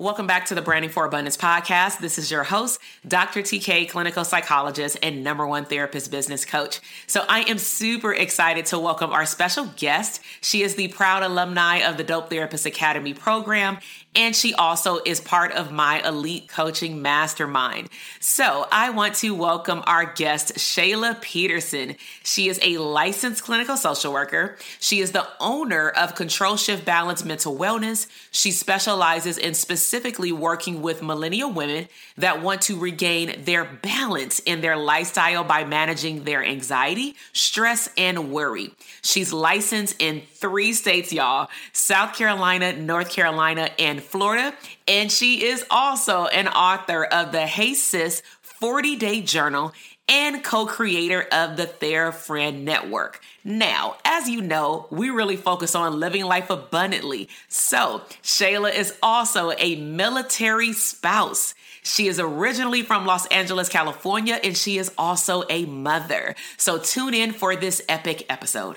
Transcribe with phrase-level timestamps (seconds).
[0.00, 1.98] Welcome back to the Branding for Abundance podcast.
[1.98, 3.42] This is your host, Dr.
[3.42, 6.80] TK, clinical psychologist and number one therapist business coach.
[7.06, 10.22] So I am super excited to welcome our special guest.
[10.40, 13.76] She is the proud alumni of the Dope Therapist Academy program
[14.14, 17.88] and she also is part of my elite coaching mastermind.
[18.18, 21.94] So I want to welcome our guest, Shayla Peterson.
[22.24, 24.56] She is a licensed clinical social worker.
[24.80, 28.08] She is the owner of Control Shift Balance Mental Wellness.
[28.32, 34.60] She specializes in specifically working with millennial women that want to regain their balance in
[34.60, 38.72] their lifestyle by managing their anxiety, stress, and worry.
[39.02, 44.54] She's licensed in three states, y'all South Carolina, North Carolina, and Florida.
[44.88, 49.72] And she is also an author of the Hey Sis 40 Day Journal
[50.10, 53.20] and co creator of the TheraFriend Network.
[53.44, 57.28] Now, as you know, we really focus on living life abundantly.
[57.48, 61.54] So, Shayla is also a military spouse.
[61.82, 66.34] She is originally from Los Angeles, California, and she is also a mother.
[66.58, 68.76] So, tune in for this epic episode.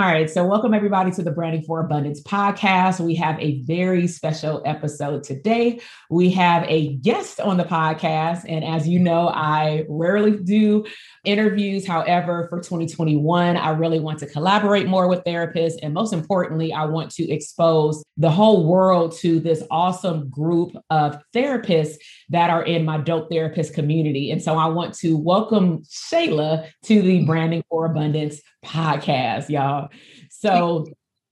[0.00, 0.30] All right.
[0.30, 3.00] So, welcome everybody to the Branding for Abundance podcast.
[3.00, 5.82] We have a very special episode today.
[6.08, 8.46] We have a guest on the podcast.
[8.48, 10.86] And as you know, I rarely do
[11.24, 11.86] interviews.
[11.86, 15.76] However, for 2021, I really want to collaborate more with therapists.
[15.82, 21.18] And most importantly, I want to expose the whole world to this awesome group of
[21.34, 21.96] therapists
[22.30, 24.30] that are in my dope therapist community.
[24.30, 29.88] And so, I want to welcome Shayla to the Branding for Abundance podcast, y'all.
[30.30, 30.86] So,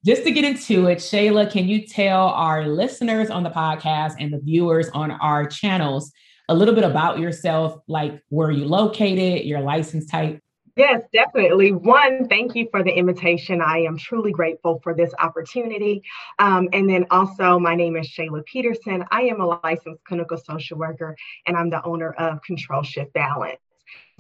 [0.05, 4.33] just to get into it, Shayla, can you tell our listeners on the podcast and
[4.33, 6.13] the viewers on our channels
[6.49, 10.41] a little bit about yourself, like where you located, your license type?
[10.77, 11.73] Yes, definitely.
[11.73, 13.61] One, thank you for the invitation.
[13.61, 16.05] I am truly grateful for this opportunity.
[16.39, 19.05] Um, and then also, my name is Shayla Peterson.
[19.11, 21.17] I am a licensed clinical social worker,
[21.47, 23.59] and I'm the owner of Control Shift Balance.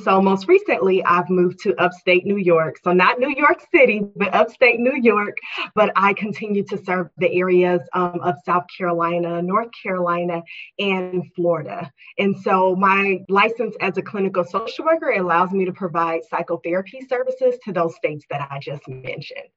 [0.00, 2.78] So most recently, I've moved to upstate New York.
[2.84, 5.38] So not New York City, but upstate New York.
[5.74, 10.42] But I continue to serve the areas um, of South Carolina, North Carolina,
[10.78, 11.90] and Florida.
[12.18, 17.56] And so my license as a clinical social worker allows me to provide psychotherapy services
[17.64, 19.48] to those states that I just mentioned.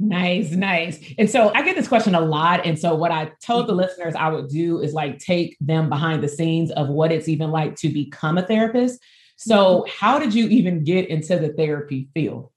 [0.00, 0.98] Nice, nice.
[1.18, 2.66] And so I get this question a lot.
[2.66, 6.22] And so what I told the listeners I would do is like take them behind
[6.22, 9.00] the scenes of what it's even like to become a therapist.
[9.36, 12.50] So, how did you even get into the therapy field?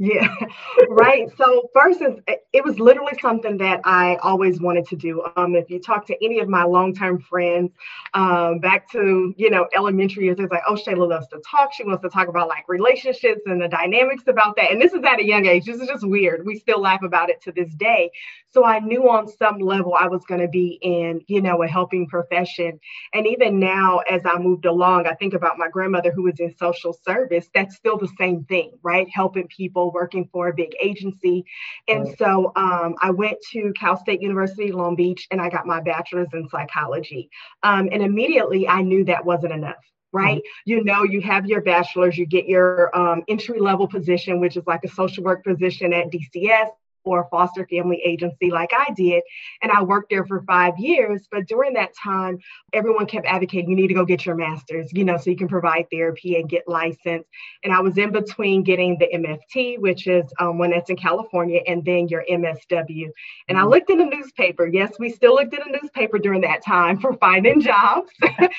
[0.00, 0.32] Yeah,
[0.88, 1.28] right.
[1.36, 5.24] So first, it was literally something that I always wanted to do.
[5.36, 7.72] Um, if you talk to any of my longtime friends,
[8.14, 11.72] um, back to you know elementary years, it's like, oh, Shayla loves to talk.
[11.72, 14.70] She wants to talk about like relationships and the dynamics about that.
[14.70, 15.64] And this is at a young age.
[15.64, 16.46] This is just weird.
[16.46, 18.12] We still laugh about it to this day.
[18.50, 21.68] So I knew on some level I was going to be in you know a
[21.68, 22.80] helping profession.
[23.12, 26.54] And even now, as I moved along, I think about my grandmother who was in
[26.56, 27.48] social service.
[27.54, 29.06] That's still the same thing, right?
[29.12, 31.44] Helping people working for a big agency.
[31.88, 35.80] And so um, I went to Cal State University, Long Beach, and I got my
[35.80, 37.30] bachelor's in psychology.
[37.62, 39.76] Um, and immediately I knew that wasn't enough
[40.10, 40.38] right?
[40.38, 40.70] Mm-hmm.
[40.70, 44.66] You know, you have your bachelor's, you get your um, entry level position, which is
[44.66, 46.68] like a social work position at DCS
[47.08, 49.22] for a foster family agency like I did.
[49.62, 51.26] And I worked there for five years.
[51.32, 52.38] But during that time,
[52.74, 55.48] everyone kept advocating you need to go get your master's, you know, so you can
[55.48, 57.26] provide therapy and get licensed.
[57.64, 61.62] And I was in between getting the MFT, which is um, one that's in California,
[61.66, 63.08] and then your MSW.
[63.48, 63.70] And I mm-hmm.
[63.70, 64.66] looked in the newspaper.
[64.66, 68.10] Yes, we still looked in the newspaper during that time for finding jobs.
[68.22, 68.50] and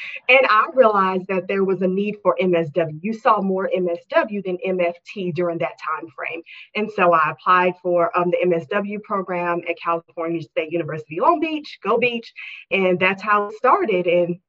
[0.49, 2.97] I realized that there was a need for MSW.
[3.01, 6.41] You saw more MSW than MFT during that time frame.
[6.73, 11.79] And so I applied for um, the MSW program at California State University Long Beach,
[11.83, 12.33] Go Beach.
[12.71, 14.07] And that's how it started.
[14.07, 14.39] And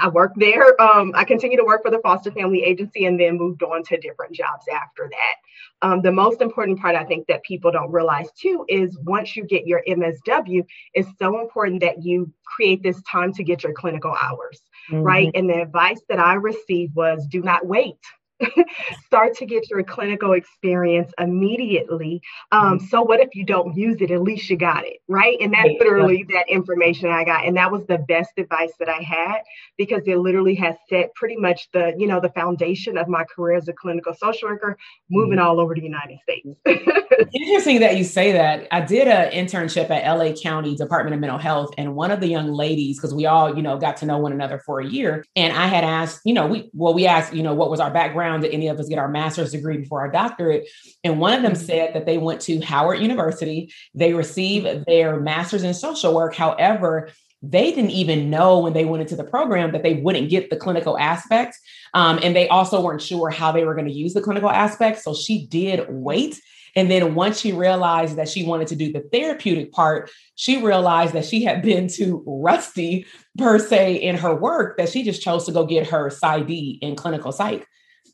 [0.00, 0.80] I worked there.
[0.80, 3.96] Um, I continued to work for the foster family agency and then moved on to
[3.98, 5.86] different jobs after that.
[5.86, 9.44] Um, the most important part I think that people don't realize too is once you
[9.44, 10.64] get your MSW,
[10.94, 15.02] it's so important that you create this time to get your clinical hours, mm-hmm.
[15.02, 15.30] right?
[15.34, 17.98] And the advice that I received was do not wait
[19.06, 22.20] start to get your clinical experience immediately.
[22.52, 22.86] Um, mm-hmm.
[22.86, 24.10] so what if you don't use it?
[24.10, 25.36] At least you got it, right?
[25.40, 29.02] And that's literally that information I got, and that was the best advice that I
[29.02, 29.42] had
[29.76, 33.56] because it literally has set pretty much the you know the foundation of my career
[33.56, 34.78] as a clinical social worker,
[35.10, 35.46] moving mm-hmm.
[35.46, 36.48] all over the United States.
[37.32, 38.68] Interesting that you say that.
[38.70, 42.28] I did an internship at LA County Department of Mental Health, and one of the
[42.28, 45.24] young ladies, because we all you know got to know one another for a year,
[45.34, 47.90] and I had asked, you know, we well we asked, you know, what was our
[47.90, 50.68] background did any of us get our master's degree before our doctorate.
[51.02, 51.64] And one of them mm-hmm.
[51.64, 56.34] said that they went to Howard University, they received their master's in social work.
[56.34, 57.10] However,
[57.42, 60.56] they didn't even know when they went into the program that they wouldn't get the
[60.56, 61.56] clinical aspect.
[61.94, 65.00] Um, and they also weren't sure how they were going to use the clinical aspect.
[65.00, 66.40] So she did wait.
[66.78, 71.12] And then once she realized that she wanted to do the therapeutic part, she realized
[71.14, 73.04] that she had been too rusty
[73.36, 76.94] per se in her work that she just chose to go get her PsyD in
[76.94, 77.66] clinical psych.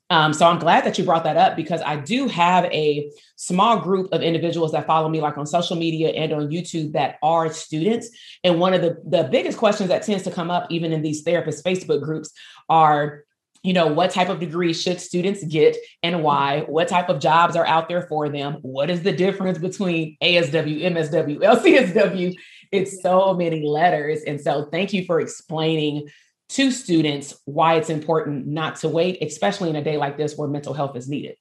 [0.08, 3.80] Um, so I'm glad that you brought that up because I do have a small
[3.80, 7.52] group of individuals that follow me, like on social media and on YouTube, that are
[7.52, 8.08] students.
[8.42, 11.22] And one of the, the biggest questions that tends to come up, even in these
[11.22, 12.30] therapist Facebook groups,
[12.70, 13.24] are
[13.64, 17.56] you know what type of degree should students get and why what type of jobs
[17.56, 22.36] are out there for them what is the difference between asw msw lcsw
[22.70, 26.08] it's so many letters and so thank you for explaining
[26.50, 30.48] to students why it's important not to wait, especially in a day like this where
[30.48, 31.36] mental health is needed.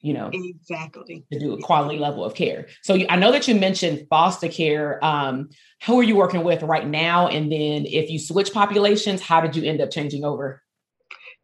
[0.00, 2.68] You know, exactly to do a quality level of care.
[2.82, 5.04] So you, I know that you mentioned foster care.
[5.04, 5.48] Um,
[5.84, 7.28] who are you working with right now?
[7.28, 10.62] And then if you switch populations, how did you end up changing over?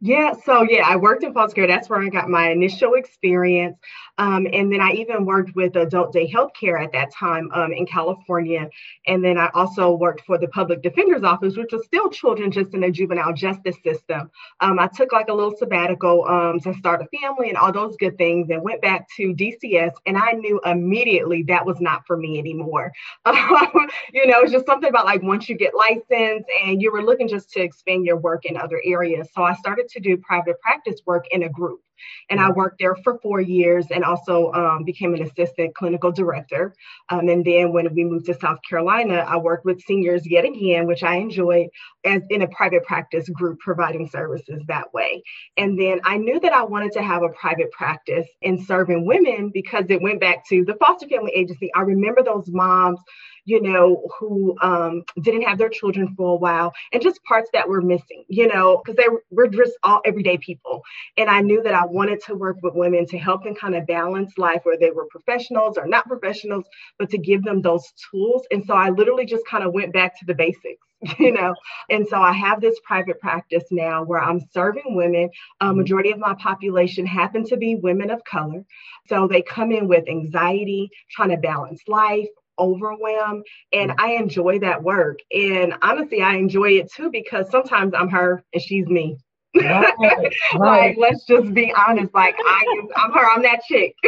[0.05, 1.65] Yeah, so yeah, I worked in foster care.
[1.67, 3.77] That's where I got my initial experience.
[4.17, 7.85] Um, and then I even worked with adult day healthcare at that time um, in
[7.85, 8.67] California.
[9.07, 12.73] And then I also worked for the public defender's office, which was still children just
[12.73, 14.29] in the juvenile justice system.
[14.59, 17.95] Um, I took like a little sabbatical um, to start a family and all those
[17.95, 19.93] good things and went back to DCS.
[20.05, 22.91] And I knew immediately that was not for me anymore.
[23.25, 27.29] you know, it's just something about like once you get licensed and you were looking
[27.29, 29.29] just to expand your work in other areas.
[29.33, 31.81] So I started to do private practice work in a group.
[32.29, 36.73] And I worked there for four years and also um, became an assistant clinical director.
[37.09, 40.87] Um, and then when we moved to South Carolina, I worked with seniors yet again,
[40.87, 41.67] which I enjoyed
[42.05, 45.23] as in a private practice group providing services that way.
[45.57, 49.51] And then I knew that I wanted to have a private practice in serving women
[49.53, 51.71] because it went back to the foster family agency.
[51.75, 52.99] I remember those moms
[53.45, 57.67] you know, who um, didn't have their children for a while, and just parts that
[57.67, 60.81] were missing, you know, because they were just all everyday people.
[61.17, 63.87] And I knew that I wanted to work with women to help them kind of
[63.87, 66.65] balance life, where they were professionals or not professionals,
[66.99, 68.45] but to give them those tools.
[68.51, 70.87] And so I literally just kind of went back to the basics
[71.19, 71.53] you know
[71.89, 75.77] and so i have this private practice now where i'm serving women a mm-hmm.
[75.77, 78.63] majority of my population happen to be women of color
[79.07, 82.27] so they come in with anxiety trying to balance life
[82.59, 83.95] overwhelm and mm.
[83.97, 85.19] I enjoy that work.
[85.31, 89.17] And honestly, I enjoy it too because sometimes I'm her and she's me.
[89.55, 89.93] Right,
[90.55, 90.95] right.
[90.95, 92.13] like, let's just be honest.
[92.13, 93.29] Like, I, I'm her.
[93.31, 93.95] I'm that chick.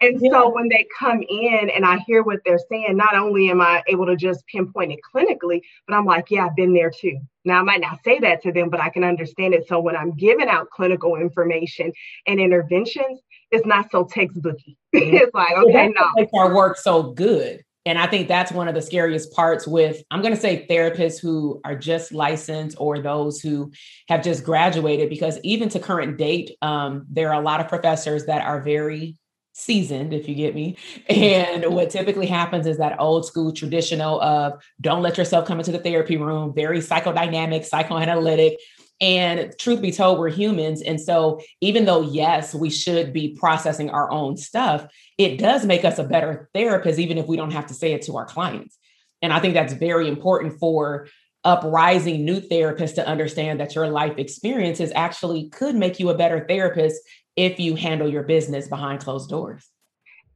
[0.00, 0.30] and yeah.
[0.30, 3.82] so when they come in and I hear what they're saying, not only am I
[3.88, 7.18] able to just pinpoint it clinically, but I'm like, yeah, I've been there too.
[7.44, 9.66] Now I might not say that to them, but I can understand it.
[9.66, 11.92] So when I'm giving out clinical information
[12.26, 13.20] and interventions,
[13.50, 14.76] it's not so textbooky.
[14.92, 16.10] it's like, okay, no.
[16.16, 20.02] Makes our work so good and I think that's one of the scariest parts with,
[20.10, 23.72] I'm going to say therapists who are just licensed or those who
[24.08, 28.26] have just graduated, because even to current date, um, there are a lot of professors
[28.26, 29.16] that are very
[29.58, 30.76] seasoned, if you get me.
[31.08, 35.72] And what typically happens is that old school traditional of don't let yourself come into
[35.72, 38.58] the therapy room, very psychodynamic, psychoanalytic.
[39.00, 40.82] And truth be told, we're humans.
[40.82, 44.86] And so, even though, yes, we should be processing our own stuff,
[45.18, 48.02] it does make us a better therapist, even if we don't have to say it
[48.02, 48.76] to our clients.
[49.22, 51.08] And I think that's very important for
[51.44, 56.44] uprising new therapists to understand that your life experiences actually could make you a better
[56.46, 57.00] therapist
[57.36, 59.68] if you handle your business behind closed doors.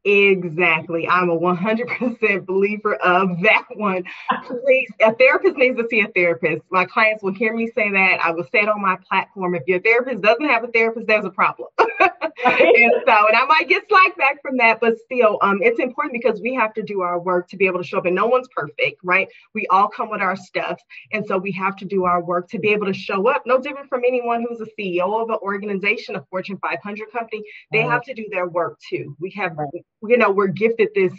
[0.05, 1.09] Exactly.
[1.09, 4.03] I'm a 100% believer of that one.
[4.47, 6.63] Please, a therapist needs to see a therapist.
[6.71, 8.19] My clients will hear me say that.
[8.21, 9.55] I will say it on my platform.
[9.55, 11.69] If your therapist doesn't have a therapist, there's a problem.
[12.45, 16.13] and so, and I might get slack back from that, but still, um, it's important
[16.13, 18.07] because we have to do our work to be able to show up.
[18.07, 19.29] And no one's perfect, right?
[19.55, 20.81] We all come with our stuff.
[21.13, 23.43] And so we have to do our work to be able to show up.
[23.47, 27.43] No different from anyone who's a CEO of an organization, a Fortune 500 company.
[27.73, 29.17] They have to do their work too.
[29.21, 29.57] We have
[30.03, 31.13] you know, we're gifted this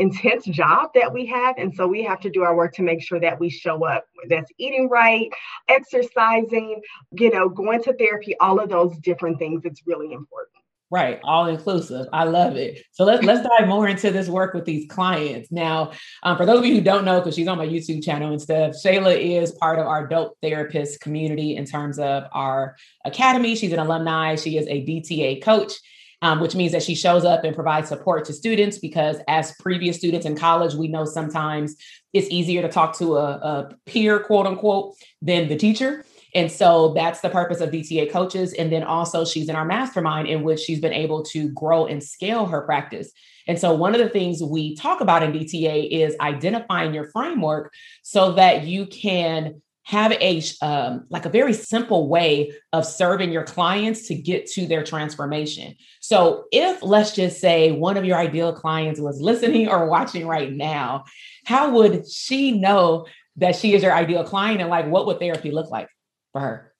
[0.00, 1.56] intense job that we have.
[1.58, 4.06] And so we have to do our work to make sure that we show up.
[4.28, 5.30] That's eating right,
[5.68, 6.80] exercising,
[7.12, 9.62] you know, going to therapy, all of those different things.
[9.64, 10.56] It's really important.
[10.92, 12.08] Right, all inclusive.
[12.12, 12.82] I love it.
[12.90, 15.52] So let's let's dive more into this work with these clients.
[15.52, 15.92] Now,
[16.24, 18.42] um, for those of you who don't know, because she's on my YouTube channel and
[18.42, 23.54] stuff, Shayla is part of our dope therapist community in terms of our academy.
[23.54, 24.34] She's an alumni.
[24.34, 25.74] She is a DTA coach
[26.22, 29.96] um, which means that she shows up and provides support to students because as previous
[29.96, 31.76] students in college, we know sometimes
[32.12, 36.04] it's easier to talk to a, a peer, quote unquote, than the teacher.
[36.34, 38.52] And so that's the purpose of DTA coaches.
[38.52, 42.02] And then also, she's in our mastermind in which she's been able to grow and
[42.02, 43.10] scale her practice.
[43.48, 47.72] And so, one of the things we talk about in DTA is identifying your framework
[48.02, 53.44] so that you can have a um, like a very simple way of serving your
[53.44, 55.74] clients to get to their transformation.
[56.00, 60.52] So if let's just say one of your ideal clients was listening or watching right
[60.52, 61.04] now
[61.44, 63.06] how would she know
[63.36, 65.88] that she is your ideal client and like what would therapy look like
[66.32, 66.72] for her?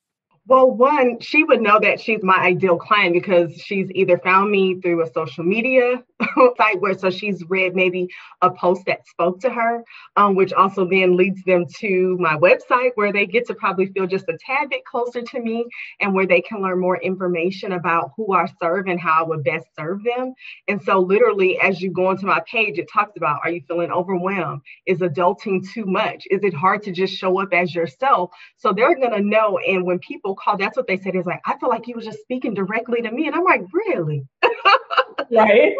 [0.47, 4.79] Well, one, she would know that she's my ideal client because she's either found me
[4.81, 6.03] through a social media
[6.57, 8.07] site where so she's read maybe
[8.41, 9.83] a post that spoke to her,
[10.15, 14.07] um, which also then leads them to my website where they get to probably feel
[14.07, 15.65] just a tad bit closer to me
[15.99, 19.43] and where they can learn more information about who I serve and how I would
[19.43, 20.33] best serve them.
[20.67, 23.91] And so, literally, as you go onto my page, it talks about are you feeling
[23.91, 24.61] overwhelmed?
[24.85, 26.25] Is adulting too much?
[26.31, 28.31] Is it hard to just show up as yourself?
[28.57, 29.57] So, they're to know.
[29.59, 32.01] And when people call, that's what they said is like, I feel like you were
[32.01, 33.27] just speaking directly to me.
[33.27, 34.25] And I'm like, really?
[35.31, 35.73] right.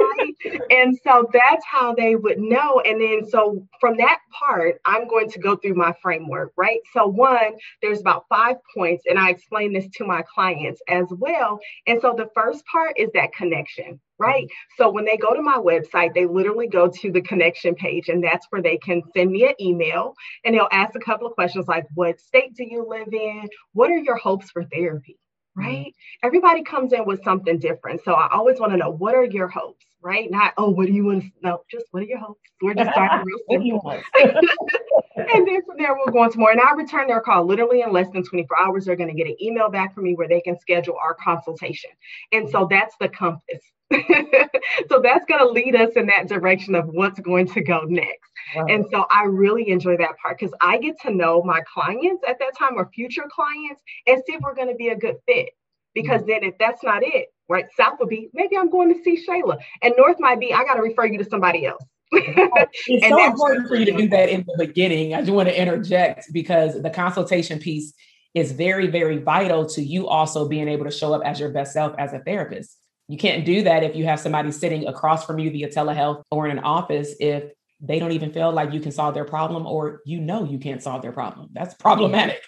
[0.69, 2.81] And so that's how they would know.
[2.81, 6.79] And then, so from that part, I'm going to go through my framework, right?
[6.93, 11.59] So, one, there's about five points, and I explain this to my clients as well.
[11.88, 14.47] And so, the first part is that connection, right?
[14.77, 18.23] So when they go to my website, they literally go to the connection page, and
[18.23, 20.13] that's where they can send me an email
[20.45, 23.47] and they'll ask a couple of questions like, What state do you live in?
[23.73, 25.17] What are your hopes for therapy?
[25.58, 25.67] Mm-hmm.
[25.67, 25.88] Right?
[25.88, 26.27] Mm-hmm.
[26.27, 28.01] Everybody comes in with something different.
[28.03, 30.29] So I always want to know what are your hopes, right?
[30.31, 31.63] Not, oh, what do you want to know?
[31.70, 32.41] Just what are your hopes?
[32.62, 33.91] We're just starting real simple.
[35.15, 36.51] and then from there, we'll go into more.
[36.51, 38.86] And I'll return their call literally in less than 24 hours.
[38.86, 41.91] They're going to get an email back from me where they can schedule our consultation.
[42.31, 43.62] And so that's the compass.
[44.89, 48.29] so that's going to lead us in that direction of what's going to go next.
[48.55, 48.65] Wow.
[48.69, 52.39] And so I really enjoy that part because I get to know my clients at
[52.39, 55.50] that time or future clients and see if we're going to be a good fit.
[55.93, 56.29] Because mm-hmm.
[56.29, 59.57] then if that's not it, right, South would be maybe I'm going to see Shayla,
[59.81, 61.83] and North might be I got to refer you to somebody else.
[62.13, 65.13] it's so important for you to do that in the beginning.
[65.13, 67.93] I just want to interject because the consultation piece
[68.33, 71.74] is very, very vital to you also being able to show up as your best
[71.74, 72.77] self as a therapist.
[73.12, 76.46] You can't do that if you have somebody sitting across from you via telehealth or
[76.46, 77.51] in an office if
[77.82, 80.82] they don't even feel like you can solve their problem or you know you can't
[80.82, 81.50] solve their problem.
[81.51, 82.41] That's problematic.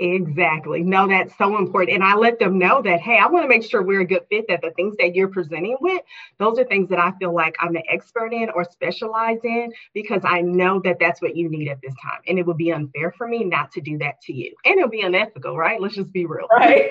[0.00, 0.82] Exactly.
[0.82, 1.94] No, that's so important.
[1.94, 4.22] And I let them know that, hey, I want to make sure we're a good
[4.28, 6.02] fit, that the things that you're presenting with,
[6.38, 10.22] those are things that I feel like I'm an expert in or specialize in because
[10.24, 12.20] I know that that's what you need at this time.
[12.26, 14.52] And it would be unfair for me not to do that to you.
[14.64, 15.80] And it'll be unethical, right?
[15.80, 16.48] Let's just be real.
[16.50, 16.88] Right.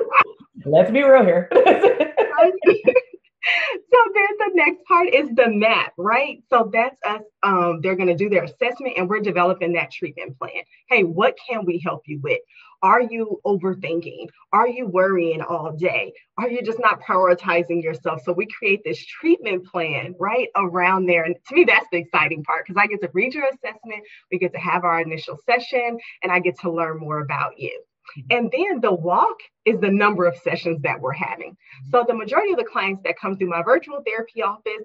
[0.64, 1.50] Let's be real here.
[2.64, 6.42] so then the next part is the map, right?
[6.50, 7.22] So that's us.
[7.42, 10.62] Um, they're going to do their assessment and we're developing that treatment plan.
[10.88, 12.40] Hey, what can we help you with?
[12.82, 14.28] Are you overthinking?
[14.52, 16.12] Are you worrying all day?
[16.36, 18.22] Are you just not prioritizing yourself?
[18.24, 21.24] So we create this treatment plan right around there.
[21.24, 24.38] And to me, that's the exciting part because I get to read your assessment, we
[24.38, 27.82] get to have our initial session, and I get to learn more about you.
[28.18, 28.36] Mm-hmm.
[28.36, 31.52] And then the walk is the number of sessions that we're having.
[31.52, 31.90] Mm-hmm.
[31.90, 34.84] So the majority of the clients that come through my virtual therapy office,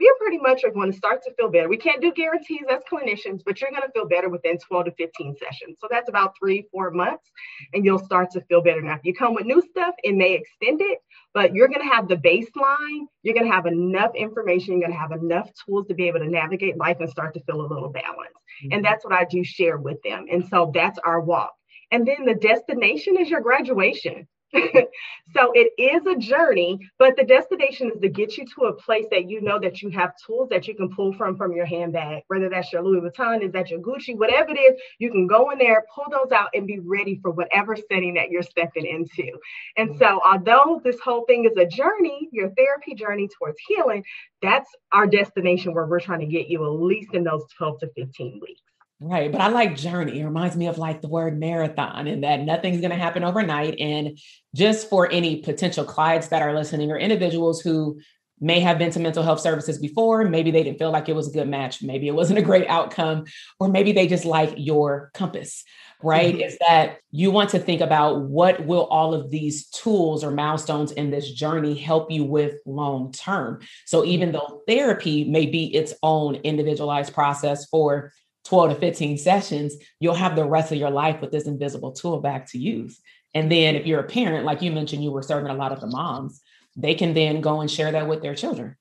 [0.00, 1.68] we're pretty much are going to start to feel better.
[1.68, 4.92] We can't do guarantees as clinicians, but you're going to feel better within 12 to
[4.92, 5.78] 15 sessions.
[5.80, 7.30] So that's about three, four months,
[7.74, 8.80] and you'll start to feel better.
[8.80, 10.98] Now, if you come with new stuff, it may extend it,
[11.34, 13.06] but you're going to have the baseline.
[13.22, 14.74] You're going to have enough information.
[14.74, 17.40] You're going to have enough tools to be able to navigate life and start to
[17.40, 18.34] feel a little balance.
[18.64, 18.72] Mm-hmm.
[18.72, 20.26] And that's what I do share with them.
[20.30, 21.52] And so that's our walk.
[21.90, 24.26] And then the destination is your graduation.
[24.54, 29.04] so it is a journey, but the destination is to get you to a place
[29.10, 32.22] that you know that you have tools that you can pull from from your handbag,
[32.28, 35.50] whether that's your Louis Vuitton, is that your Gucci, whatever it is, you can go
[35.50, 39.30] in there, pull those out, and be ready for whatever setting that you're stepping into.
[39.76, 44.02] And so, although this whole thing is a journey, your therapy journey towards healing,
[44.40, 47.90] that's our destination where we're trying to get you at least in those 12 to
[47.94, 48.62] 15 weeks.
[49.00, 49.30] Right.
[49.30, 50.20] But I like journey.
[50.20, 53.78] It reminds me of like the word marathon and that nothing's going to happen overnight.
[53.78, 54.18] And
[54.56, 58.00] just for any potential clients that are listening or individuals who
[58.40, 61.28] may have been to mental health services before, maybe they didn't feel like it was
[61.28, 63.24] a good match, maybe it wasn't a great outcome,
[63.60, 65.64] or maybe they just like your compass,
[66.02, 66.34] right?
[66.34, 66.42] Mm-hmm.
[66.42, 70.92] Is that you want to think about what will all of these tools or milestones
[70.92, 73.60] in this journey help you with long term.
[73.86, 78.12] So even though therapy may be its own individualized process for
[78.48, 82.20] 12 to 15 sessions, you'll have the rest of your life with this invisible tool
[82.20, 83.00] back to use.
[83.34, 85.80] And then if you're a parent, like you mentioned, you were serving a lot of
[85.80, 86.40] the moms,
[86.76, 88.76] they can then go and share that with their children,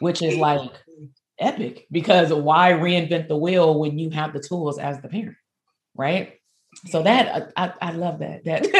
[0.00, 0.70] which is like
[1.38, 5.36] epic because why reinvent the wheel when you have the tools as the parent,
[5.94, 6.34] right?
[6.88, 8.62] So that uh, I, I love that that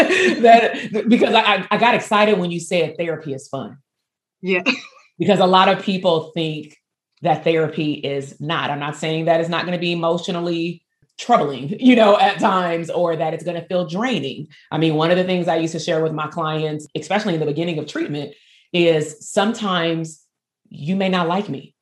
[0.42, 3.78] that because I I got excited when you said therapy is fun.
[4.42, 4.64] Yeah.
[5.18, 6.76] Because a lot of people think
[7.22, 8.70] that therapy is not.
[8.70, 10.82] I'm not saying that it's not going to be emotionally
[11.18, 14.48] troubling, you know, at times, or that it's going to feel draining.
[14.70, 17.40] I mean, one of the things I used to share with my clients, especially in
[17.40, 18.34] the beginning of treatment,
[18.72, 20.22] is sometimes
[20.68, 21.74] you may not like me.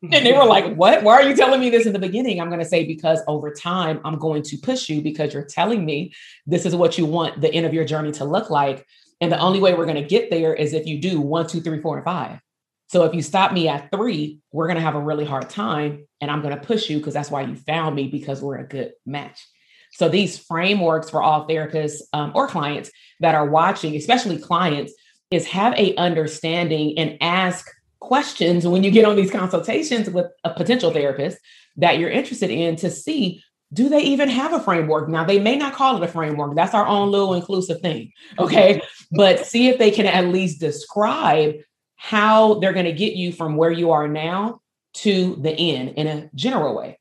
[0.00, 0.14] Hmm.
[0.14, 1.02] And they were like, What?
[1.02, 2.40] Why are you telling me this in the beginning?
[2.40, 5.84] I'm going to say, Because over time, I'm going to push you because you're telling
[5.84, 6.12] me
[6.46, 8.86] this is what you want the end of your journey to look like.
[9.20, 11.60] And the only way we're going to get there is if you do one, two,
[11.60, 12.40] three, four, and five.
[12.88, 16.06] So if you stop me at three, we're going to have a really hard time.
[16.20, 18.66] And I'm going to push you because that's why you found me because we're a
[18.66, 19.46] good match.
[19.92, 24.92] So these frameworks for all therapists um, or clients that are watching, especially clients,
[25.30, 27.66] is have a understanding and ask
[28.00, 31.38] questions when you get on these consultations with a potential therapist
[31.76, 35.56] that you're interested in to see do they even have a framework now they may
[35.56, 38.80] not call it a framework that's our own little inclusive thing okay
[39.12, 41.54] but see if they can at least describe
[41.98, 44.60] how they're going to get you from where you are now
[44.94, 46.98] to the end in a general way.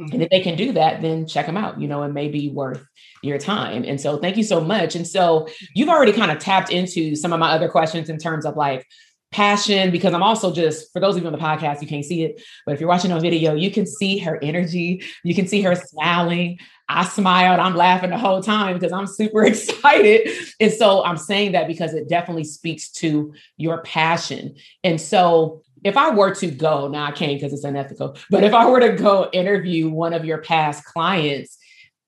[0.00, 0.12] Mm-hmm.
[0.12, 1.80] And if they can do that, then check them out.
[1.80, 2.84] You know, it may be worth
[3.22, 3.84] your time.
[3.84, 4.94] And so thank you so much.
[4.94, 8.46] And so you've already kind of tapped into some of my other questions in terms
[8.46, 8.86] of like
[9.32, 12.24] passion, because I'm also just, for those of you on the podcast, you can't see
[12.24, 15.02] it, but if you're watching on video, you can see her energy.
[15.24, 16.58] You can see her smiling.
[16.88, 20.30] I smiled, I'm laughing the whole time because I'm super excited.
[20.60, 24.54] And so I'm saying that because it definitely speaks to your passion.
[24.84, 28.54] And so if I were to go, now I can't because it's unethical, but if
[28.54, 31.58] I were to go interview one of your past clients,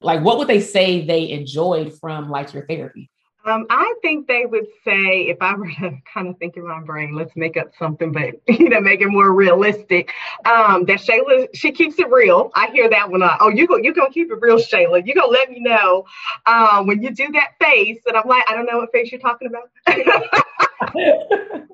[0.01, 3.11] like what would they say they enjoyed from like your therapy?
[3.45, 6.81] Um, I think they would say, if I were to kind of think in my
[6.81, 10.13] brain, let's make up something, but you know, make it more realistic.
[10.45, 12.51] Um, that Shayla, she keeps it real.
[12.55, 13.23] I hear that one.
[13.41, 15.07] oh, you go, you gonna keep it real, Shayla.
[15.07, 16.05] You gonna let me know
[16.47, 19.21] um, when you do that face, and I'm like, I don't know what face you're
[19.21, 19.71] talking about.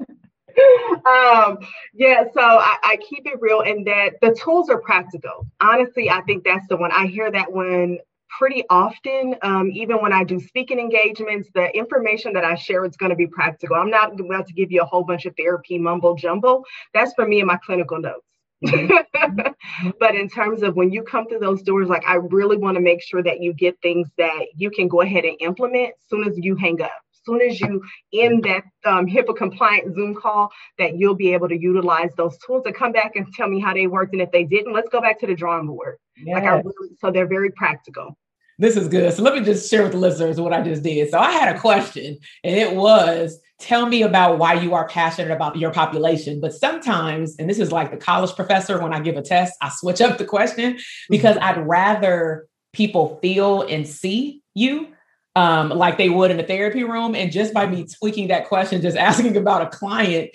[1.07, 1.59] um,
[1.95, 5.47] yeah, so I, I, keep it real and that the tools are practical.
[5.61, 6.93] Honestly, I think that's the one.
[6.93, 7.99] I hear that one
[8.39, 9.37] pretty often.
[9.43, 13.17] Um, even when I do speaking engagements, the information that I share is going to
[13.17, 13.77] be practical.
[13.77, 16.65] I'm not about to give you a whole bunch of therapy mumbo jumbo.
[16.93, 18.27] That's for me and my clinical notes.
[18.65, 19.91] Mm-hmm.
[20.01, 22.81] but in terms of when you come through those doors, like I really want to
[22.81, 26.27] make sure that you get things that you can go ahead and implement as soon
[26.27, 26.91] as you hang up.
[27.13, 31.49] As soon as you end that um, HIPAA compliant Zoom call, that you'll be able
[31.49, 34.13] to utilize those tools to come back and tell me how they worked.
[34.13, 35.97] And if they didn't, let's go back to the drawing board.
[36.17, 36.35] Yes.
[36.35, 38.17] Like I really, so they're very practical.
[38.59, 39.13] This is good.
[39.13, 41.11] So let me just share with the listeners what I just did.
[41.11, 45.33] So I had a question, and it was tell me about why you are passionate
[45.33, 46.41] about your population.
[46.41, 49.71] But sometimes, and this is like the college professor when I give a test, I
[49.71, 51.61] switch up the question because mm-hmm.
[51.61, 54.89] I'd rather people feel and see you
[55.37, 57.15] um, like they would in a therapy room.
[57.15, 60.31] And just by me tweaking that question, just asking about a client,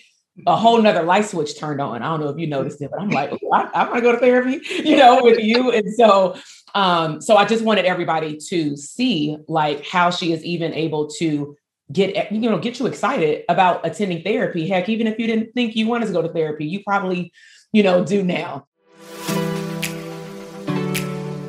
[0.48, 2.02] a whole nother light switch turned on.
[2.02, 4.12] I don't know if you noticed it, but I'm like, I, I want to go
[4.14, 5.72] to therapy, you know, with you.
[5.72, 6.38] And so,
[6.76, 11.56] um, so I just wanted everybody to see like how she is even able to
[11.92, 14.68] get you know get you excited about attending therapy.
[14.68, 17.32] Heck, even if you didn't think you wanted to go to therapy, you probably
[17.72, 18.68] you know do now.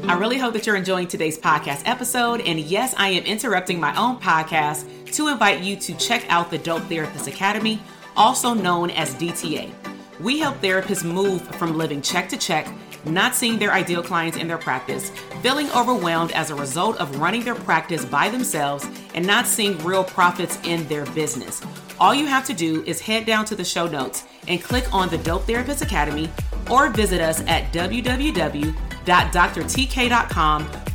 [0.09, 2.41] I really hope that you're enjoying today's podcast episode.
[2.41, 6.59] And yes, I am interrupting my own podcast to invite you to check out the
[6.59, 7.81] Dope Therapist Academy
[8.17, 9.73] also known as DTA.
[10.21, 12.67] We help therapists move from living check to check,
[13.05, 15.11] not seeing their ideal clients in their practice,
[15.43, 20.05] feeling overwhelmed as a result of running their practice by themselves, and not seeing real
[20.05, 21.63] profits in their business.
[21.99, 25.09] All you have to do is head down to the show notes and click on
[25.09, 26.31] the Dope Therapist Academy
[26.71, 28.75] or visit us at www.drtk.com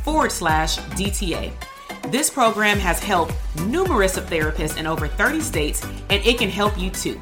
[0.04, 1.52] forward slash DTA.
[2.10, 3.34] This program has helped
[3.66, 7.18] numerous of therapists in over 30 states, and it can help you too.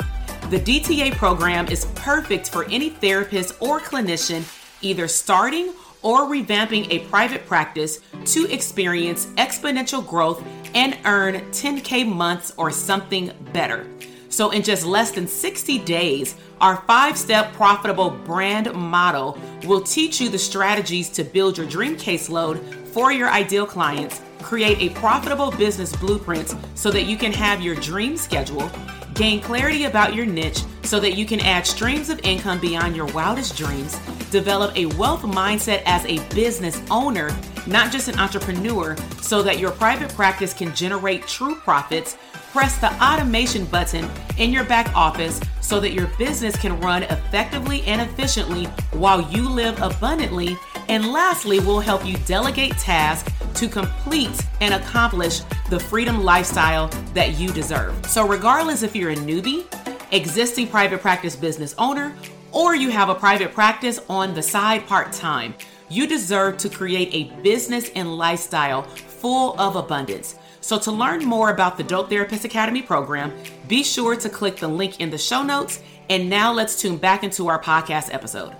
[0.51, 4.43] The DTA program is perfect for any therapist or clinician
[4.85, 10.45] either starting or revamping a private practice to experience exponential growth
[10.75, 13.87] and earn 10K months or something better.
[14.29, 20.21] So, in just less than 60 days, our five step profitable brand model will teach
[20.21, 25.51] you the strategies to build your dream caseload for your ideal clients create a profitable
[25.53, 28.71] business blueprint so that you can have your dream schedule,
[29.15, 33.07] gain clarity about your niche so that you can add streams of income beyond your
[33.07, 33.99] wildest dreams,
[34.35, 37.31] develop a wealth mindset as a business owner,
[37.69, 42.17] not just an entrepreneur, so that your private practice can generate true profits.
[42.51, 47.83] Press the automation button in your back office so that your business can run effectively
[47.83, 50.59] and efficiently while you live abundantly.
[50.89, 57.39] And lastly, we'll help you delegate tasks to complete and accomplish the freedom lifestyle that
[57.39, 57.95] you deserve.
[58.07, 59.65] So, regardless if you're a newbie,
[60.11, 62.13] existing private practice business owner,
[62.55, 65.55] or you have a private practice on the side part time,
[65.89, 70.37] you deserve to create a business and lifestyle full of abundance.
[70.61, 73.33] So, to learn more about the Dope Therapist Academy program,
[73.69, 75.83] be sure to click the link in the show notes.
[76.09, 78.55] And now let's tune back into our podcast episode.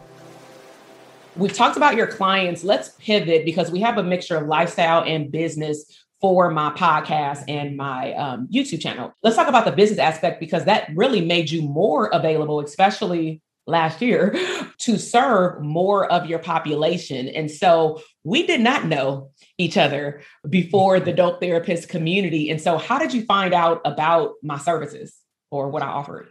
[1.37, 2.63] We've talked about your clients.
[2.63, 7.77] Let's pivot because we have a mixture of lifestyle and business for my podcast and
[7.77, 9.13] my um, YouTube channel.
[9.23, 14.03] Let's talk about the business aspect because that really made you more available, especially last
[14.03, 14.37] year,
[14.79, 17.29] to serve more of your population.
[17.29, 22.51] And so we did not know each other before the dope therapist community.
[22.51, 25.15] And so, how did you find out about my services
[25.51, 26.29] or what I offered?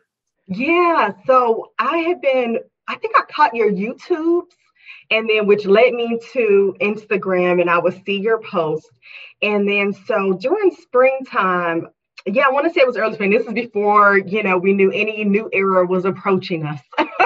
[0.48, 4.52] Yeah, so I had been, I think I caught your YouTubes
[5.10, 8.89] and then which led me to Instagram and I would see your post.
[9.41, 11.88] And then so during springtime,
[12.26, 13.32] yeah, I want to say it was early spring.
[13.32, 16.80] This is before, you know, we knew any new era was approaching us.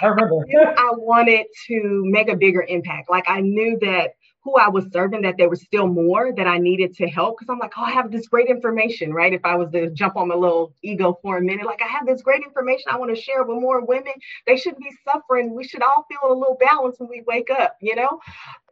[0.00, 0.44] I remember.
[0.76, 3.10] I wanted to make a bigger impact.
[3.10, 6.58] Like I knew that who I was serving, that there was still more that I
[6.58, 7.38] needed to help.
[7.38, 9.32] Cause I'm like, oh, I have this great information, right?
[9.32, 12.06] If I was to jump on my little ego for a minute, like I have
[12.06, 14.14] this great information I want to share with more women.
[14.46, 15.54] They shouldn't be suffering.
[15.54, 18.20] We should all feel a little balance when we wake up, you know?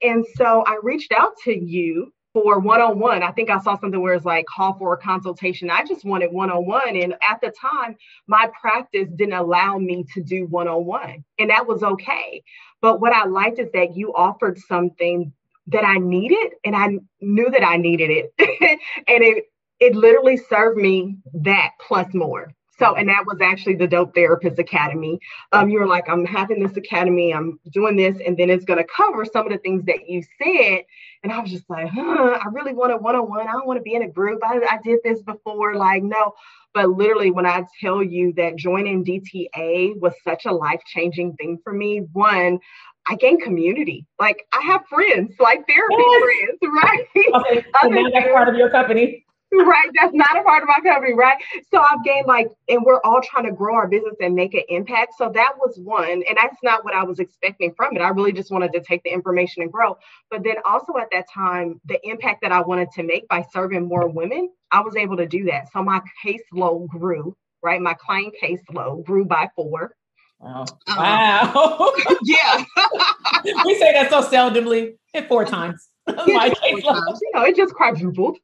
[0.03, 3.23] And so I reached out to you for one-on-one.
[3.23, 5.71] I think I saw something where it's like call for a consultation.
[5.71, 6.97] I just wanted one-on-one.
[6.97, 11.25] And at the time, my practice didn't allow me to do one-on-one.
[11.39, 12.43] And that was okay.
[12.81, 15.33] But what I liked is that you offered something
[15.69, 18.33] that I needed and I knew that I needed it.
[19.09, 19.45] and it
[19.81, 22.53] it literally served me that plus more.
[22.79, 25.19] So, and that was actually the Dope Therapist Academy.
[25.53, 28.79] Um, you were like, I'm having this academy, I'm doing this, and then it's going
[28.79, 30.85] to cover some of the things that you said.
[31.23, 33.49] And I was just like, huh, I really want a one on one.
[33.49, 34.41] I don't want to be in a group.
[34.45, 35.75] I, I did this before.
[35.75, 36.35] Like, no.
[36.75, 41.59] But literally, when I tell you that joining DTA was such a life changing thing
[41.65, 42.61] for me, one,
[43.09, 44.07] I gain community.
[44.21, 46.23] Like I have friends, like therapy yes.
[46.23, 47.07] friends, right?
[47.35, 49.25] Okay, so now that's part of your company.
[49.53, 49.89] Right.
[49.95, 51.37] That's not a part of my company, right?
[51.71, 54.63] So I've gained like, and we're all trying to grow our business and make an
[54.69, 55.15] impact.
[55.17, 56.23] So that was one.
[56.29, 58.01] And that's not what I was expecting from it.
[58.01, 59.97] I really just wanted to take the information and grow.
[60.31, 63.87] But then also at that time, the impact that I wanted to make by serving
[63.87, 65.73] more women, I was able to do that.
[65.73, 67.81] So my caseload grew, right?
[67.81, 69.95] My client caseload grew by four.
[70.41, 70.67] Wow.
[70.87, 71.93] Um, wow.
[72.23, 72.65] yeah.
[73.65, 74.95] we say that so seldomly.
[75.13, 75.89] Hit four times.
[76.07, 77.21] My four times.
[77.23, 78.39] You know, it just quadrupled.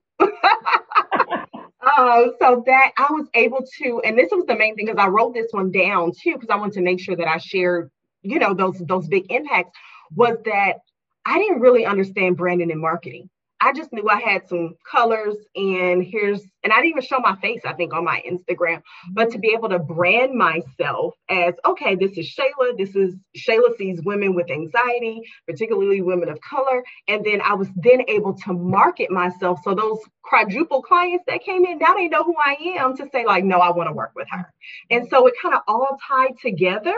[1.82, 5.08] Uh, so that I was able to, and this was the main thing because I
[5.08, 7.90] wrote this one down too, because I wanted to make sure that I shared,
[8.22, 9.76] you know, those those big impacts,
[10.14, 10.78] was that
[11.26, 13.28] I didn't really understand branding and marketing.
[13.64, 17.34] I just knew I had some colors and here's, and I didn't even show my
[17.36, 21.94] face, I think, on my Instagram, but to be able to brand myself as, okay,
[21.94, 22.76] this is Shayla.
[22.76, 26.84] This is Shayla sees women with anxiety, particularly women of color.
[27.08, 29.60] And then I was then able to market myself.
[29.64, 33.24] So those quadruple clients that came in, now they know who I am to say,
[33.24, 34.52] like, no, I want to work with her.
[34.90, 36.94] And so it kind of all tied together.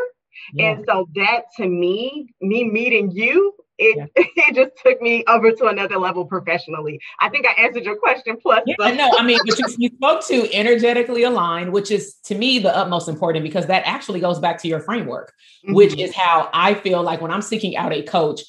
[0.53, 0.73] Yeah.
[0.73, 4.07] And so that to me, me meeting you it, yeah.
[4.17, 7.01] it just took me over to another level professionally.
[7.21, 8.63] I think I answered your question plus.
[8.67, 8.95] Yeah, but.
[8.95, 12.75] no, I mean, but you, you spoke to energetically aligned, which is to me the
[12.75, 15.33] utmost important because that actually goes back to your framework,
[15.65, 15.75] mm-hmm.
[15.75, 18.43] which is how I feel like when I'm seeking out a coach,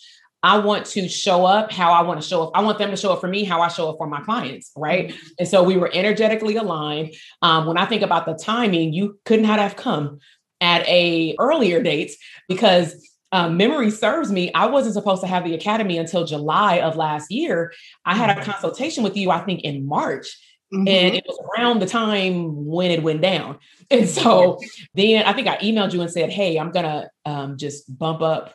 [0.44, 2.52] I want to show up how I want to show up.
[2.54, 4.72] I want them to show up for me, how I show up for my clients,
[4.76, 5.10] right?
[5.10, 5.28] Mm-hmm.
[5.40, 7.16] And so we were energetically aligned.
[7.42, 10.20] Um, when I think about the timing, you could not have come
[10.62, 12.12] at a earlier date
[12.48, 16.96] because um, memory serves me, I wasn't supposed to have the academy until July of
[16.96, 17.74] last year.
[18.06, 18.52] I had a mm-hmm.
[18.52, 20.38] consultation with you, I think, in March.
[20.74, 20.88] Mm-hmm.
[20.88, 23.60] And it was around the time when it went down.
[23.90, 24.60] And so
[24.96, 28.22] then I think I emailed you and said, Hey, I'm going to um, just bump
[28.22, 28.54] up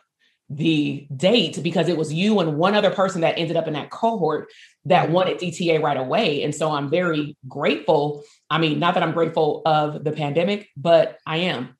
[0.51, 3.89] the date because it was you and one other person that ended up in that
[3.89, 4.51] cohort
[4.85, 5.15] that mm-hmm.
[5.15, 6.43] wanted DTA right away.
[6.43, 8.25] And so I'm very grateful.
[8.51, 11.79] I mean, not that I'm grateful of the pandemic, but I am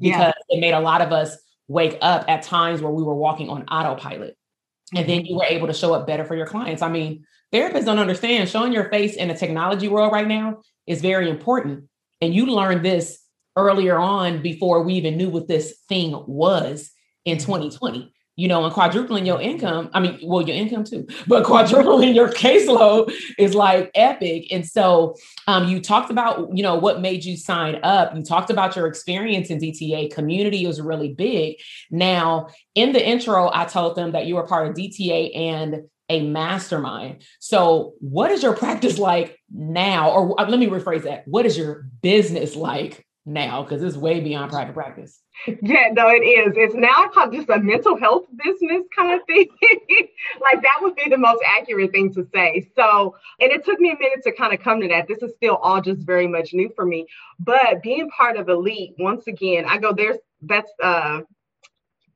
[0.00, 0.56] because yeah.
[0.56, 1.36] it made a lot of us
[1.68, 4.36] wake up at times where we were walking on autopilot.
[4.94, 4.96] Mm-hmm.
[4.98, 5.26] And then mm-hmm.
[5.26, 6.82] you were able to show up better for your clients.
[6.82, 11.00] I mean, therapists don't understand showing your face in the technology world right now is
[11.00, 11.84] very important.
[12.20, 13.20] And you learned this
[13.56, 16.90] earlier on before we even knew what this thing was
[17.24, 18.12] in 2020.
[18.36, 22.28] You know, and quadrupling your income, I mean, well, your income too, but quadrupling your
[22.28, 24.48] caseload is like epic.
[24.50, 28.14] And so um, you talked about, you know, what made you sign up.
[28.14, 30.12] You talked about your experience in DTA.
[30.12, 31.56] Community was really big.
[31.90, 36.20] Now, in the intro, I told them that you were part of DTA and a
[36.20, 37.22] mastermind.
[37.40, 40.10] So, what is your practice like now?
[40.10, 41.26] Or uh, let me rephrase that.
[41.26, 45.20] What is your business like now because it's way beyond private practice.
[45.62, 46.54] Yeah, no, it is.
[46.56, 49.48] It's now called just a mental health business kind of thing.
[50.40, 52.66] like that would be the most accurate thing to say.
[52.74, 55.08] So, and it took me a minute to kind of come to that.
[55.08, 57.06] This is still all just very much new for me.
[57.38, 61.20] But being part of Elite, once again, I go there's that's uh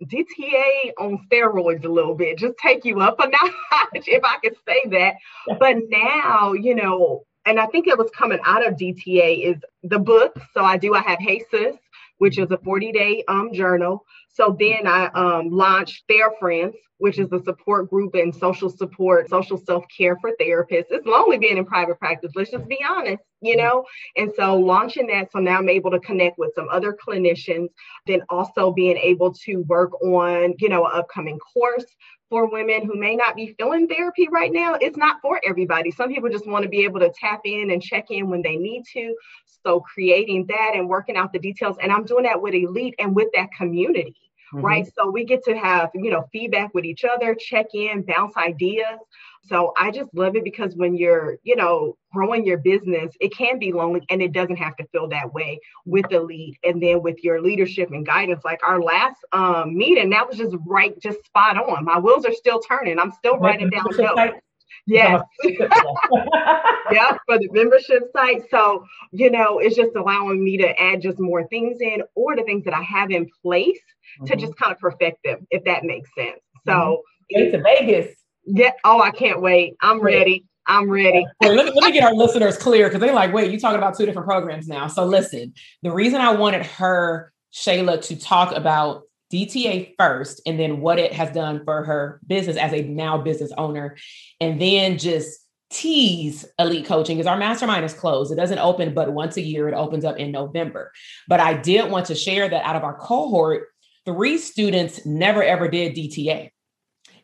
[0.04, 4.56] DTA on steroids a little bit, just take you up a notch, if I could
[4.66, 5.14] say that.
[5.58, 9.98] But now, you know, and I think it was coming out of DTA is the
[9.98, 10.36] book.
[10.54, 11.76] So I do, I have Hey Sis,
[12.20, 14.04] which is a 40 day um, journal.
[14.28, 19.56] So then I um, launched TheraFriends, which is a support group and social support, social
[19.56, 20.90] self care for therapists.
[20.90, 22.32] It's lonely being in private practice.
[22.36, 23.84] Let's just be honest, you know?
[24.18, 25.32] And so launching that.
[25.32, 27.68] So now I'm able to connect with some other clinicians,
[28.06, 31.86] then also being able to work on, you know, an upcoming course
[32.28, 34.74] for women who may not be feeling therapy right now.
[34.74, 35.90] It's not for everybody.
[35.90, 38.56] Some people just want to be able to tap in and check in when they
[38.56, 39.14] need to.
[39.64, 41.76] So creating that and working out the details.
[41.82, 44.16] And I'm doing that with Elite and with that community.
[44.52, 44.66] Mm-hmm.
[44.66, 44.88] Right.
[44.98, 48.98] So we get to have, you know, feedback with each other, check in, bounce ideas.
[49.42, 53.60] So I just love it because when you're, you know, growing your business, it can
[53.60, 56.58] be lonely and it doesn't have to feel that way with Elite.
[56.64, 60.56] And then with your leadership and guidance, like our last um, meeting, that was just
[60.66, 61.84] right, just spot on.
[61.84, 62.98] My wheels are still turning.
[62.98, 64.40] I'm still writing down notes.
[64.86, 65.22] Yes.
[65.44, 68.42] yeah, for the membership site.
[68.50, 72.42] So, you know, it's just allowing me to add just more things in or the
[72.42, 73.78] things that I have in place
[74.20, 74.26] mm-hmm.
[74.26, 76.40] to just kind of perfect them, if that makes sense.
[76.66, 77.02] So,
[77.34, 77.52] mm-hmm.
[77.52, 78.16] to Vegas.
[78.44, 78.72] Yeah.
[78.84, 79.76] Oh, I can't wait.
[79.80, 80.44] I'm ready.
[80.66, 81.26] I'm ready.
[81.42, 83.96] let, me, let me get our listeners clear because they're like, wait, you're talking about
[83.96, 84.86] two different programs now.
[84.86, 85.52] So listen,
[85.82, 91.12] the reason I wanted her, Shayla, to talk about DTA first and then what it
[91.12, 93.96] has done for her business as a now business owner,
[94.40, 95.40] and then just
[95.70, 98.32] tease elite coaching because our mastermind is closed.
[98.32, 99.68] It doesn't open but once a year.
[99.68, 100.92] It opens up in November.
[101.28, 103.68] But I did want to share that out of our cohort,
[104.04, 106.50] three students never ever did DTA.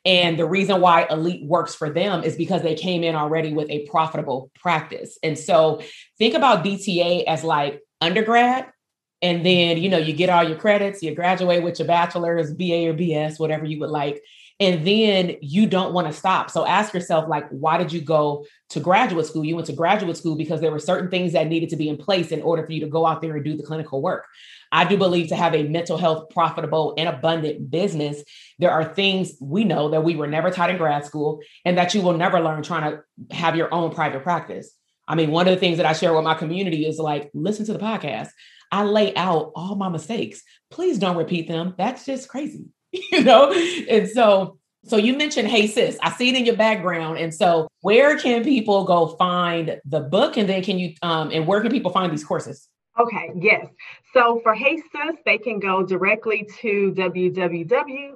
[0.04, 3.68] And the reason why Elite works for them is because they came in already with
[3.68, 5.18] a profitable practice.
[5.24, 5.82] And so
[6.16, 8.66] think about DTA as like undergrad.
[9.22, 12.88] And then, you know, you get all your credits, you graduate with your bachelor's, BA
[12.88, 14.22] or BS, whatever you would like
[14.58, 16.50] and then you don't want to stop.
[16.50, 19.44] So ask yourself, like, why did you go to graduate school?
[19.44, 21.98] You went to graduate school because there were certain things that needed to be in
[21.98, 24.24] place in order for you to go out there and do the clinical work.
[24.72, 28.22] I do believe to have a mental health profitable and abundant business,
[28.58, 31.94] there are things we know that we were never taught in grad school and that
[31.94, 34.72] you will never learn trying to have your own private practice.
[35.06, 37.66] I mean, one of the things that I share with my community is like, listen
[37.66, 38.30] to the podcast.
[38.76, 40.42] I lay out all my mistakes.
[40.70, 41.74] Please don't repeat them.
[41.78, 42.66] That's just crazy.
[42.92, 43.50] you know?
[43.88, 45.96] And so, so you mentioned Hey Sis.
[46.02, 47.16] I see it in your background.
[47.16, 50.36] And so where can people go find the book?
[50.36, 52.68] And then can you um and where can people find these courses?
[53.00, 53.66] Okay, yes.
[54.12, 58.12] So for Hey Sis, they can go directly to www.ctrl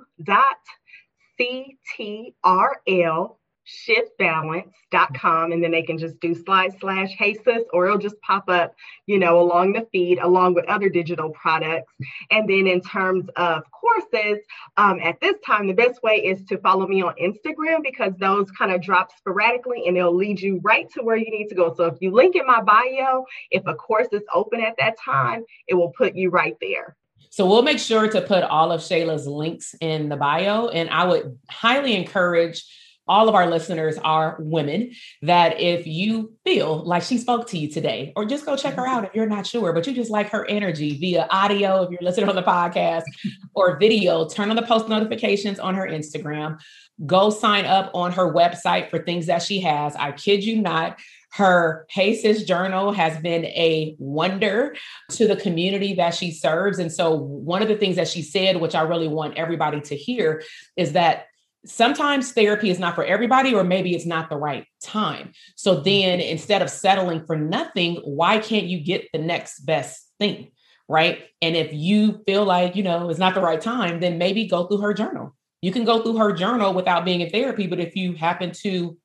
[3.89, 8.49] shiftbalance.com and then they can just do slide slash hey sis or it'll just pop
[8.49, 8.75] up
[9.07, 11.93] you know along the feed along with other digital products
[12.31, 14.39] and then in terms of courses
[14.77, 18.51] um, at this time the best way is to follow me on instagram because those
[18.53, 21.73] kind of drop sporadically and it'll lead you right to where you need to go
[21.75, 25.45] so if you link in my bio if a course is open at that time
[25.69, 26.97] it will put you right there
[27.33, 30.67] so we'll make sure to put all of Shayla's links in the bio.
[30.67, 32.65] And I would highly encourage
[33.11, 37.66] all of our listeners are women that if you feel like she spoke to you
[37.66, 40.31] today, or just go check her out if you're not sure, but you just like
[40.31, 43.03] her energy via audio, if you're listening on the podcast
[43.55, 46.61] or video, turn on the post notifications on her Instagram.
[47.05, 49.96] Go sign up on her website for things that she has.
[49.96, 51.01] I kid you not.
[51.33, 54.75] Her Hey Sis journal has been a wonder
[55.11, 56.81] to the community that she serves.
[56.81, 59.96] And so, one of the things that she said, which I really want everybody to
[59.96, 60.42] hear,
[60.77, 61.27] is that
[61.64, 65.33] sometimes therapy is not for everybody, or maybe it's not the right time.
[65.57, 65.85] So mm-hmm.
[65.85, 70.53] then instead of settling for nothing, why can't you get the next best thing?
[70.88, 71.23] Right.
[71.40, 74.66] And if you feel like, you know, it's not the right time, then maybe go
[74.66, 75.37] through her journal.
[75.62, 78.96] You can go through her journal without being in therapy, but if you happen to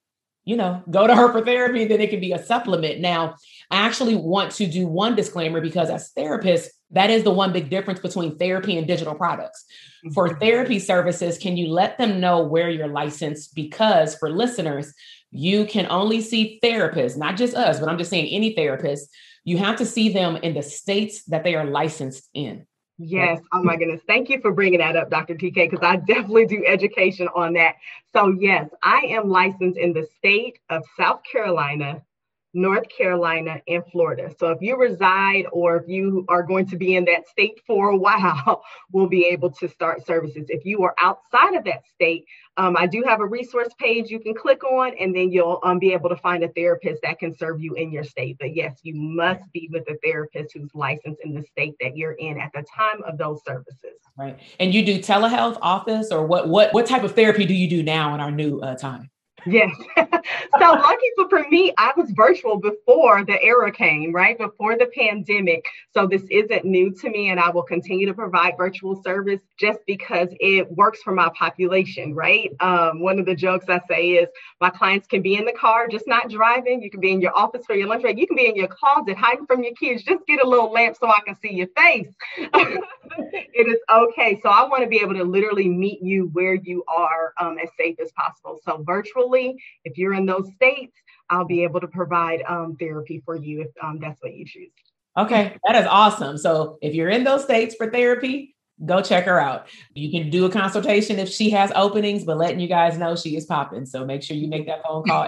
[0.46, 3.02] you know, go to her for therapy, then it can be a supplement.
[3.02, 3.36] Now,
[3.72, 7.70] I actually want to do one disclaimer because as therapists, that is the one big
[7.70, 9.66] difference between therapy and digital products.
[10.14, 10.40] For mm-hmm.
[10.40, 13.56] therapy services, can you let them know where you're licensed?
[13.56, 14.94] Because for listeners,
[15.32, 19.10] you can only see therapists, not just us, but I'm just saying any therapist,
[19.44, 22.66] you have to see them in the states that they are licensed in.
[22.98, 23.42] Yes.
[23.52, 24.02] Oh my goodness.
[24.08, 25.36] Thank you for bringing that up, Dr.
[25.36, 27.76] TK, because I definitely do education on that.
[28.14, 32.04] So, yes, I am licensed in the state of South Carolina,
[32.56, 34.34] North Carolina, and Florida.
[34.40, 37.90] So if you reside or if you are going to be in that state for
[37.90, 40.46] a while, we'll be able to start services.
[40.48, 42.26] If you are outside of that state,
[42.58, 45.78] um, I do have a resource page you can click on, and then you'll um,
[45.78, 48.38] be able to find a therapist that can serve you in your state.
[48.40, 52.14] But yes, you must be with a therapist who's licensed in the state that you're
[52.14, 54.00] in at the time of those services.
[54.18, 54.40] Right.
[54.62, 56.48] And you do telehealth office, or what?
[56.48, 59.10] What what type of therapy do you do now in our new uh, time?
[59.46, 59.76] Yes.
[59.98, 60.10] so
[60.60, 64.38] lucky for, for me, I was virtual before the era came, right?
[64.38, 65.66] Before the pandemic.
[65.94, 69.80] So this isn't new to me, and I will continue to provide virtual service just
[69.86, 72.52] because it works for my population, right?
[72.60, 74.30] Um, one of the jokes I say is
[74.60, 76.82] my clients can be in the car, just not driving.
[76.82, 78.18] You can be in your office for your lunch break.
[78.18, 80.04] You can be in your closet hiding from your kids.
[80.04, 82.12] Just get a little lamp so I can see your face.
[82.38, 84.40] it is okay.
[84.42, 87.70] So I want to be able to literally meet you where you are um, as
[87.78, 88.60] safe as possible.
[88.64, 89.35] So virtually
[89.84, 90.96] if you're in those states,
[91.30, 94.72] I'll be able to provide um, therapy for you if um, that's what you choose.
[95.18, 96.38] Okay, that is awesome.
[96.38, 99.68] So if you're in those states for therapy, go check her out.
[99.94, 103.38] You can do a consultation if she has openings, but letting you guys know she
[103.38, 103.86] is popping.
[103.86, 105.28] So make sure you make that phone call.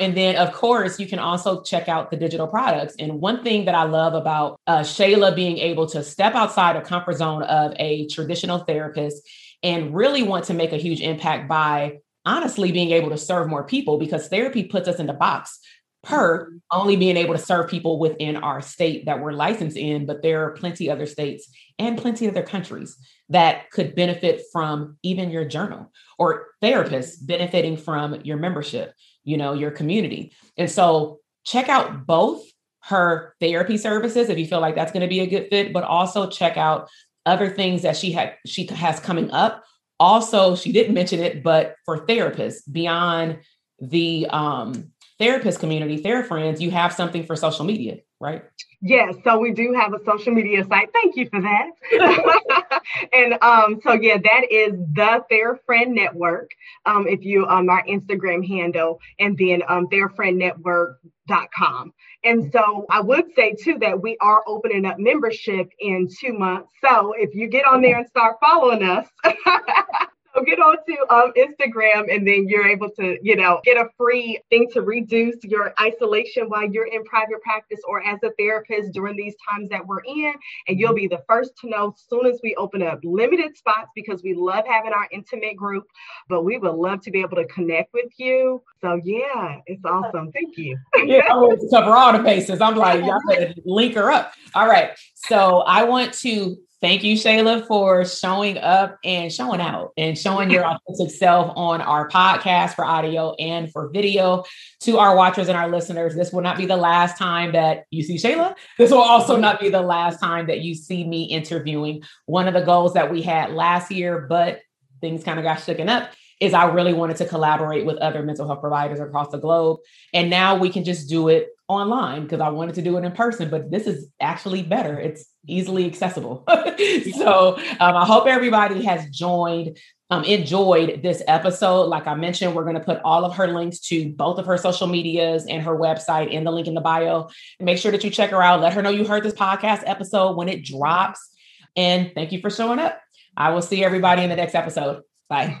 [0.00, 2.96] and then, of course, you can also check out the digital products.
[2.98, 6.82] And one thing that I love about uh, Shayla being able to step outside of
[6.82, 9.22] comfort zone of a traditional therapist
[9.62, 11.98] and really want to make a huge impact by
[12.28, 15.58] honestly being able to serve more people because therapy puts us in the box
[16.02, 16.56] per mm-hmm.
[16.70, 20.44] only being able to serve people within our state that we're licensed in but there
[20.44, 22.98] are plenty other states and plenty other countries
[23.30, 28.92] that could benefit from even your journal or therapists benefiting from your membership
[29.24, 32.44] you know your community and so check out both
[32.82, 35.82] her therapy services if you feel like that's going to be a good fit but
[35.82, 36.90] also check out
[37.24, 39.64] other things that she had she has coming up
[40.00, 43.38] also she didn't mention it but for therapists beyond
[43.80, 48.44] the um therapist community TheraFriends you have something for social media right
[48.80, 50.90] Yes, so we do have a social media site.
[50.92, 52.62] Thank you for that.
[53.12, 56.50] and um, so yeah, that is the Fair Friend Network.
[56.86, 61.92] Um, if you um our Instagram handle, and then um therafriendnetwork.com.
[62.24, 66.72] And so I would say too that we are opening up membership in two months.
[66.84, 69.06] So if you get on there and start following us.
[70.44, 74.68] Get onto um, Instagram and then you're able to, you know, get a free thing
[74.72, 79.34] to reduce your isolation while you're in private practice or as a therapist during these
[79.48, 80.32] times that we're in.
[80.66, 84.22] And you'll be the first to know soon as we open up limited spots because
[84.22, 85.84] we love having our intimate group,
[86.28, 88.62] but we would love to be able to connect with you.
[88.80, 90.32] So yeah, it's awesome.
[90.32, 90.78] Thank you.
[91.04, 92.60] yeah, I to cover all the bases.
[92.60, 94.32] I'm like, y'all better link her up.
[94.54, 94.90] All right.
[95.14, 100.48] So I want to Thank you, Shayla, for showing up and showing out and showing
[100.48, 104.44] your authentic self on our podcast for audio and for video.
[104.82, 108.04] To our watchers and our listeners, this will not be the last time that you
[108.04, 108.54] see Shayla.
[108.78, 112.02] This will also not be the last time that you see me interviewing.
[112.26, 114.60] One of the goals that we had last year, but
[115.00, 116.10] things kind of got shooken up,
[116.40, 119.80] is I really wanted to collaborate with other mental health providers across the globe.
[120.14, 123.12] And now we can just do it online because I wanted to do it in
[123.12, 124.98] person, but this is actually better.
[124.98, 126.44] It's easily accessible.
[127.16, 129.78] so um, I hope everybody has joined,
[130.10, 131.84] um, enjoyed this episode.
[131.84, 134.56] Like I mentioned, we're going to put all of her links to both of her
[134.56, 137.28] social medias and her website in the link in the bio.
[137.58, 138.60] And make sure that you check her out.
[138.60, 141.30] Let her know you heard this podcast episode when it drops.
[141.76, 143.00] And thank you for showing up.
[143.36, 145.02] I will see everybody in the next episode.
[145.28, 145.60] Bye.